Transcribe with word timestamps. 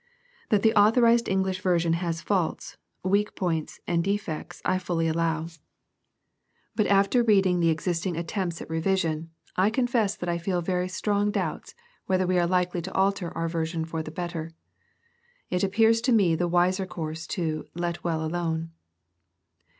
That 0.49 0.63
the 0.63 0.73
authorized 0.73 1.29
English 1.29 1.61
version 1.61 1.93
has 1.93 2.21
faults, 2.21 2.75
weak 3.03 3.35
points, 3.35 3.79
and 3.85 4.03
defects, 4.03 4.59
I 4.65 4.79
fully 4.79 5.07
allow. 5.07 5.45
But 6.75 6.87
after 6.87 7.21
reading 7.21 7.61
PREFACE. 7.61 7.99
T 8.01 8.09
the 8.11 8.15
existiDg 8.15 8.17
attempts 8.19 8.61
at 8.63 8.67
revision^ 8.67 9.27
I 9.55 9.69
confess 9.69 10.15
that 10.15 10.27
I 10.27 10.39
feel 10.39 10.61
very 10.61 10.87
strong 10.89 11.29
doubts 11.29 11.75
whether 12.07 12.25
we 12.25 12.39
are 12.39 12.47
likely 12.47 12.81
to 12.81 12.93
alter 12.95 13.29
our 13.37 13.47
version 13.47 13.85
for 13.85 14.01
the 14.01 14.09
better. 14.09 14.49
It 15.51 15.63
appears 15.63 16.01
to 16.01 16.11
me 16.11 16.33
the 16.33 16.47
wiser 16.47 16.87
course 16.87 17.27
to" 17.37 17.65
let 17.75 18.03
well 18.03 18.25
alone." 18.25 18.71